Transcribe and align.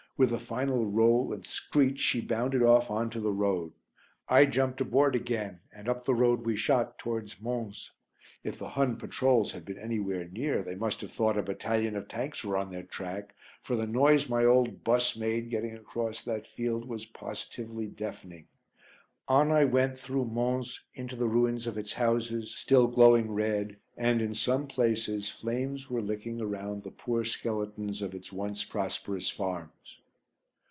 With 0.17 0.31
a 0.33 0.39
final 0.39 0.85
roll 0.85 1.33
and 1.33 1.43
screech 1.47 1.99
she 1.99 2.21
bounded 2.21 2.61
off 2.61 2.91
on 2.91 3.09
to 3.09 3.19
the 3.19 3.31
road. 3.31 3.71
I 4.29 4.45
jumped 4.45 4.79
aboard 4.79 5.15
again 5.15 5.61
and 5.73 5.89
up 5.89 6.05
the 6.05 6.13
road 6.13 6.45
we 6.45 6.55
shot 6.55 6.99
towards 6.99 7.41
Mons. 7.41 7.89
If 8.43 8.59
the 8.59 8.69
Hun 8.69 8.97
patrols 8.97 9.51
had 9.53 9.65
been 9.65 9.79
anywhere 9.79 10.25
near 10.27 10.61
they 10.61 10.75
must 10.75 11.01
have 11.01 11.11
thought 11.11 11.39
a 11.39 11.41
battalion 11.41 11.95
of 11.95 12.07
Tanks 12.07 12.43
were 12.43 12.55
on 12.55 12.69
their 12.69 12.83
track, 12.83 13.33
for 13.63 13.75
the 13.75 13.87
noise 13.87 14.29
my 14.29 14.45
old 14.45 14.83
"bus" 14.83 15.15
made 15.17 15.49
getting 15.49 15.75
across 15.75 16.23
that 16.23 16.45
field 16.45 16.87
was 16.87 17.03
positively 17.07 17.87
deafening. 17.87 18.45
On 19.27 19.51
I 19.51 19.65
went 19.65 19.97
through 19.97 20.25
Mons, 20.25 20.81
into 20.93 21.15
the 21.15 21.27
ruins 21.27 21.65
of 21.65 21.79
its 21.79 21.93
houses, 21.93 22.53
still 22.55 22.85
glowing 22.85 23.31
red 23.31 23.75
and, 23.97 24.21
in 24.21 24.35
some 24.35 24.67
places, 24.67 25.29
flames 25.29 25.89
were 25.89 25.99
licking 26.01 26.39
around 26.41 26.83
the 26.83 26.91
poor 26.91 27.25
skeletons 27.25 28.03
of 28.03 28.13
its 28.13 28.31
once 28.31 28.63
prosperous 28.63 29.27
farms. 29.31 29.97